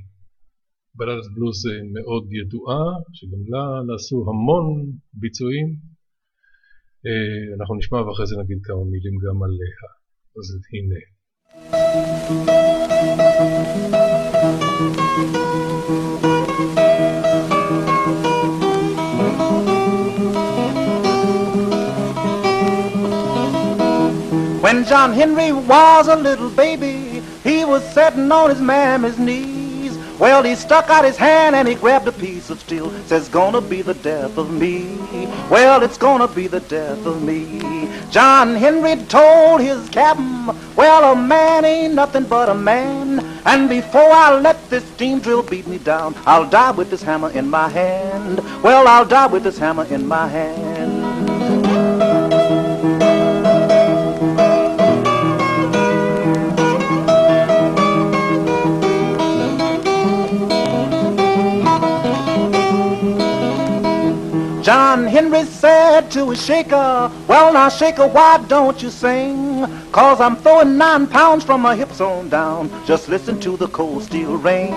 בלדת 0.96 1.28
בלוז 1.36 1.66
מאוד 1.94 2.34
ידועה, 2.34 2.84
שגם 3.14 3.44
לה 3.48 3.82
נעשו 3.88 4.26
המון 4.30 4.92
ביצועים. 5.14 5.68
אה, 7.06 7.56
אנחנו 7.60 7.76
נשמע 7.76 8.02
ואחרי 8.02 8.28
זה 8.28 8.36
נגיד 8.44 8.58
כמה 8.64 8.84
מילים 8.84 9.16
גם 9.26 9.44
עליה. 9.44 9.82
אז 10.38 10.48
הנה. 10.74 11.02
When 24.64 24.86
John 24.86 25.12
Henry 25.14 25.52
was 25.52 26.08
a 26.08 26.16
little 26.16 26.50
baby, 26.50 27.22
he 27.44 27.66
was 27.66 27.84
sitting 27.94 28.32
on 28.32 28.50
his 28.52 28.62
mammy's 28.62 29.20
knees. 29.20 29.51
Well, 30.22 30.44
he 30.44 30.54
stuck 30.54 30.88
out 30.92 31.04
his 31.04 31.18
hand 31.18 31.56
and 31.56 31.68
he 31.68 31.74
grabbed 31.74 32.08
a 32.08 32.12
piece 32.12 32.52
of 32.52 32.60
steel. 32.60 32.92
Says, 33.08 33.28
gonna 33.28 33.60
be 33.60 33.82
the 33.82 33.96
death 33.96 34.38
of 34.38 34.52
me. 34.52 34.96
Well, 35.50 35.82
it's 35.82 35.98
gonna 35.98 36.28
be 36.28 36.46
the 36.46 36.60
death 36.60 37.08
of 37.08 37.24
me. 37.24 37.90
John 38.12 38.54
Henry 38.54 38.98
told 39.08 39.62
his 39.62 39.90
captain, 39.90 40.46
well, 40.76 41.14
a 41.14 41.16
man 41.16 41.66
ain't 41.66 41.96
nothing 41.96 42.26
but 42.26 42.50
a 42.50 42.54
man. 42.54 43.20
And 43.46 43.68
before 43.68 44.12
I 44.12 44.40
let 44.40 44.70
this 44.70 44.86
steam 44.90 45.22
drill 45.22 45.42
beat 45.42 45.66
me 45.66 45.80
down, 45.80 46.14
I'll 46.28 46.48
die 46.48 46.70
with 46.70 46.92
this 46.92 47.02
hammer 47.02 47.32
in 47.32 47.50
my 47.50 47.68
hand. 47.68 48.42
Well, 48.62 48.88
I'll 48.88 49.06
die 49.06 49.26
with 49.26 49.42
this 49.42 49.58
hammer 49.58 49.86
in 49.86 50.06
my 50.06 50.28
hand. 50.28 50.71
John 64.72 65.06
Henry 65.06 65.44
said 65.44 66.10
to 66.12 66.30
his 66.30 66.46
shaker, 66.46 67.12
Well 67.28 67.52
now 67.52 67.68
shaker, 67.68 68.08
why 68.08 68.38
don't 68.48 68.82
you 68.82 68.90
sing? 68.90 69.68
Cause 69.92 70.22
I'm 70.22 70.38
throwing 70.38 70.78
nine 70.78 71.08
pounds 71.08 71.44
from 71.44 71.60
my 71.60 71.76
hips 71.76 72.00
on 72.00 72.30
down. 72.30 72.72
Just 72.86 73.10
listen 73.10 73.38
to 73.42 73.58
the 73.58 73.68
cold 73.68 74.04
steel 74.04 74.38
ring. 74.38 74.72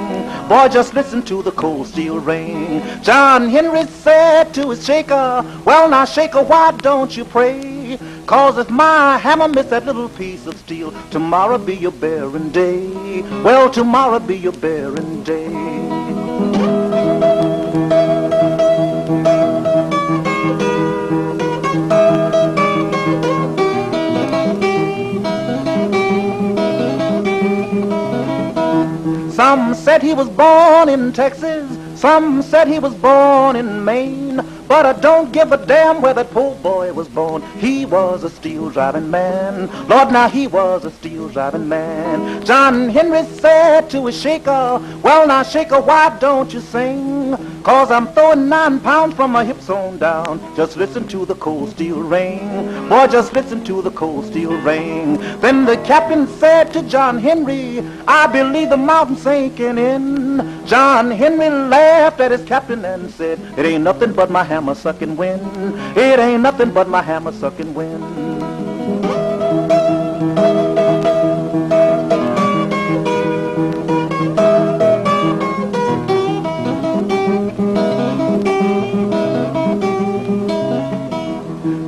Boy, 0.49 0.67
just 0.67 0.95
listen 0.95 1.23
to 1.27 1.45
the 1.45 1.53
cold 1.53 1.87
steel 1.87 2.19
ring. 2.19 2.83
John 3.05 3.49
Henry 3.49 3.85
said 3.85 4.53
to 4.55 4.71
his 4.71 4.85
shaker, 4.85 5.45
Well 5.65 5.89
now 5.89 6.07
shaker, 6.07 6.43
why 6.43 6.73
don't 6.73 7.17
you 7.17 7.25
pray? 7.25 7.97
Cause 8.27 8.59
if 8.59 8.69
my 8.71 9.17
hammer 9.19 9.47
miss 9.47 9.67
that 9.67 9.87
little 9.87 10.09
piece 10.09 10.49
of 10.49 10.57
steel, 10.57 10.93
tomorrow 11.13 11.57
be 11.57 11.77
your 11.77 11.93
bearing 11.93 12.51
day. 12.51 13.23
Well, 13.45 13.71
tomorrow 13.71 14.19
be 14.19 14.39
your 14.39 14.55
bearing 14.55 15.23
day. 15.23 15.94
Some 29.35 29.75
said 29.75 30.01
he 30.01 30.15
was 30.15 30.29
born 30.29 30.89
in 30.89 31.13
Texas, 31.13 31.67
some 32.01 32.41
said 32.41 32.69
he 32.69 32.79
was 32.79 32.95
born 32.95 33.57
in 33.57 33.85
Maine. 33.85 34.41
But 34.69 34.87
I 34.87 34.93
don't 34.93 35.33
give 35.33 35.51
a 35.51 35.57
damn 35.57 36.01
where 36.01 36.15
that 36.15 36.31
poor 36.31 36.55
boy 36.55 36.93
was 36.93 37.09
born. 37.09 37.43
He 37.59 37.85
was 37.85 38.23
a 38.23 38.31
steel 38.31 38.71
driving 38.71 39.11
man. 39.11 39.69
Lord, 39.89 40.13
now 40.13 40.29
he 40.29 40.47
was 40.47 40.85
a 40.85 40.91
steel 40.91 41.29
driving 41.29 41.69
man. 41.69 42.45
John 42.47 42.89
Henry 42.89 43.25
said 43.25 43.91
to 43.91 44.07
his 44.07 44.21
shaker, 44.21 44.81
Well, 45.03 45.27
now, 45.27 45.43
shaker, 45.43 45.81
why 45.81 46.17
don't 46.19 46.53
you 46.55 46.61
sing? 46.61 47.37
Cause 47.65 47.91
I'm 47.91 48.09
throwing 48.09 48.51
nine 48.51 48.79
pounds 48.79 49.15
from 49.15 49.33
my 49.33 49.43
hips 49.43 49.71
on 49.71 49.97
down. 49.97 50.39
Just 50.55 50.77
listen 50.77 51.09
to 51.09 51.25
the 51.25 51.35
cold 51.37 51.71
steel 51.71 51.99
ring. 51.99 52.89
Boy, 52.91 53.07
just 53.07 53.33
listen 53.33 53.65
to 53.65 53.81
the 53.81 53.91
cold 53.91 54.27
steel 54.27 54.55
ring. 54.61 55.17
Then 55.41 55.65
the 55.65 55.79
captain 55.79 56.27
said 56.27 56.75
to 56.75 56.83
John 56.83 57.17
Henry, 57.17 57.83
I 58.07 58.27
believe 58.27 58.69
the 58.69 58.77
mountain's 58.77 59.23
sinking 59.23 59.79
in. 59.79 60.67
John 60.67 61.11
Henry 61.11 61.49
laughed 61.49 62.21
at 62.21 62.33
his 62.33 62.45
captain 62.45 62.85
and 62.85 63.11
said, 63.11 63.41
It 63.59 63.65
ain't 63.65 63.83
nothing 63.83 64.13
but 64.13 64.31
my 64.31 64.45
hammer 64.45 64.75
sucking 64.75 65.17
wind. 65.17 65.97
It 65.97 66.19
ain't 66.19 66.43
nothing 66.43 66.71
but 66.71 66.91
my 66.91 67.01
hammer 67.01 67.33
sucking 67.33 67.73
wind. 67.73 68.34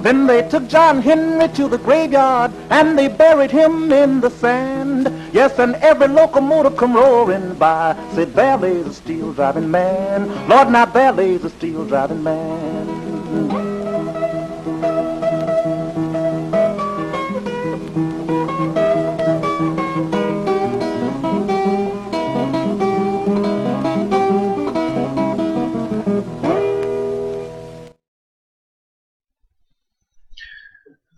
Then 0.06 0.28
they 0.28 0.48
took 0.48 0.68
John 0.68 1.02
Henry 1.02 1.48
to 1.54 1.66
the 1.66 1.78
graveyard 1.78 2.52
and 2.70 2.96
they 2.96 3.08
buried 3.08 3.50
him 3.50 3.90
in 3.90 4.20
the 4.20 4.30
sand. 4.30 5.10
Yes, 5.32 5.58
and 5.58 5.74
every 5.82 6.06
locomotive 6.06 6.76
come 6.76 6.94
roaring 6.94 7.54
by. 7.54 7.96
Said, 8.14 8.32
there 8.32 8.56
lays 8.56 8.86
a 8.86 8.94
steel 8.94 9.32
driving 9.32 9.68
man. 9.68 10.28
Lord, 10.48 10.70
now 10.70 10.84
there 10.84 11.10
lays 11.10 11.42
a 11.42 11.50
steel 11.50 11.84
driving 11.84 12.22
man. 12.22 12.95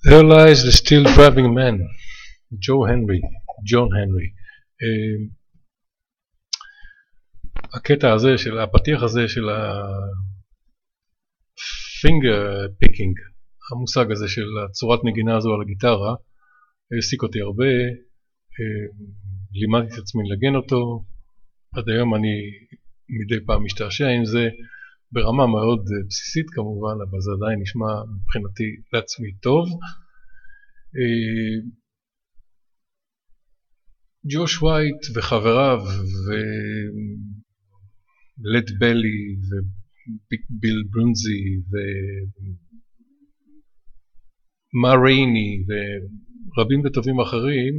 There 0.09 0.25
lies 0.25 0.61
the 0.65 0.73
steel 0.73 1.05
driving 1.05 1.53
man, 1.59 1.77
ג'ו 2.63 2.87
הנרי, 2.87 3.21
ג'ון 3.71 3.89
הנרי. 3.97 4.29
אה, 4.83 5.17
הקטע 7.77 8.13
הזה, 8.13 8.39
של 8.39 8.59
הפתיח 8.59 9.03
הזה 9.03 9.29
של 9.29 9.49
ה 11.99 12.08
finger 12.08 12.67
picking, 12.79 13.17
המושג 13.73 14.13
הזה 14.13 14.29
של 14.29 14.47
הצורת 14.65 15.01
נגינה 15.05 15.37
הזו 15.37 15.55
על 15.55 15.61
הגיטרה, 15.63 16.15
העסיק 16.93 17.23
אותי 17.23 17.41
הרבה, 17.41 17.65
אה, 17.65 18.87
לימדתי 19.53 19.95
את 19.95 19.99
עצמי 19.99 20.23
לנגן 20.29 20.55
אותו, 20.55 21.05
עד 21.75 21.89
היום 21.89 22.15
אני 22.15 22.37
מדי 23.09 23.47
פעם 23.47 23.65
משתעשע 23.65 24.09
עם 24.09 24.25
זה, 24.25 24.49
ברמה 25.13 25.47
מאוד 25.47 25.79
אה, 25.79 26.07
בסיסית 26.09 26.47
כמובן, 26.51 26.97
אבל 27.05 27.21
זה 27.21 27.31
עדיין 27.37 27.61
נשמע 27.61 27.93
מבחינתי 28.15 28.69
לעצמי 28.93 29.33
טוב. 29.33 29.65
אה, 30.97 31.57
ג'וש 34.33 34.63
ווייט 34.63 35.03
וחבריו 35.15 35.81
ולד 38.39 38.69
בלי 38.79 39.37
וביל 40.27 40.79
ברונזי 40.91 41.43
ומה 44.75 44.93
רייני 45.05 45.65
ורבים 45.69 46.81
וטובים 46.85 47.21
אחרים 47.21 47.75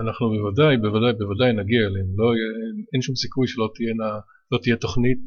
אנחנו 0.00 0.24
בוודאי, 0.30 0.76
בוודאי, 0.76 1.12
בוודאי 1.18 1.52
נגיע 1.52 1.80
אליהם. 1.86 2.08
לא, 2.18 2.26
אין 2.92 3.02
שום 3.02 3.16
סיכוי 3.16 3.46
שלא 3.48 3.70
תהיה, 3.74 3.92
לא 4.52 4.58
תהיה 4.62 4.76
תוכנית 4.76 5.18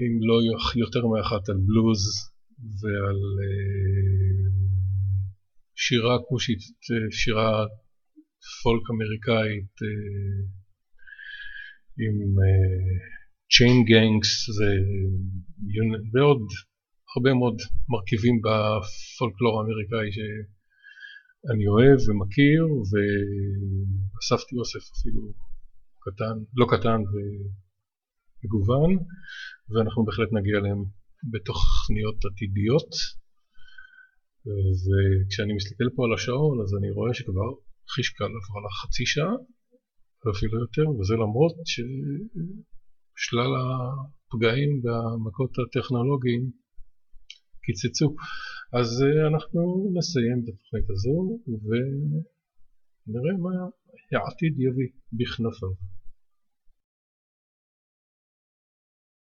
אם 0.00 0.12
לא 0.28 0.36
יותר 0.84 1.06
מאחת 1.06 1.48
על 1.48 1.58
בלוז 1.66 2.02
ועל 2.80 3.20
אה, 3.42 4.44
שירה 5.76 6.16
כושית, 6.28 6.58
שירה 7.10 7.66
פולק 8.62 8.84
אמריקאית 8.90 9.74
אה, 9.82 10.38
עם 12.04 12.16
צ'יין 13.52 13.84
גנגס 13.90 14.32
ועוד 16.12 16.42
הרבה 17.12 17.30
מאוד 17.34 17.56
מרכיבים 17.88 18.36
בפולקלור 18.44 19.54
האמריקאי 19.58 20.08
שאני 20.16 21.66
אוהב 21.72 21.98
ומכיר 22.06 22.62
ואספתי 22.90 24.54
אוסף 24.60 24.84
אפילו 24.94 25.22
קטן, 26.04 26.36
לא 26.60 26.66
קטן 26.72 27.00
ומגוון 27.12 28.90
ואנחנו 29.70 30.04
בהחלט 30.04 30.30
נגיע 30.38 30.56
אליהם 30.58 30.80
בתוכניות 31.32 32.18
עתידיות. 32.24 32.92
וכשאני 34.82 35.52
מסתכל 35.58 35.88
פה 35.94 36.00
על 36.04 36.12
השעון 36.14 36.56
אז 36.62 36.70
אני 36.78 36.90
רואה 36.90 37.14
שכבר 37.14 37.48
חישקל 37.94 38.24
עברה 38.38 38.60
לה 38.64 38.70
חצי 38.80 39.06
שעה 39.06 39.34
ואפילו 40.22 40.60
יותר 40.64 40.86
וזה 40.90 41.14
למרות 41.14 41.56
ששלל 41.72 43.52
הפגעים 43.60 44.70
והמכות 44.82 45.52
הטכנולוגיים 45.58 46.42
קיצצו. 47.64 48.08
אז 48.78 48.90
אנחנו 49.30 49.90
נסיים 49.96 50.38
את 50.42 50.48
התוכנית 50.48 50.90
הזו 50.90 51.16
ונראה 51.66 53.34
מה 53.44 53.54
העתיד 54.12 54.54
יביא 54.66 54.90
בכנפיו 55.18 55.72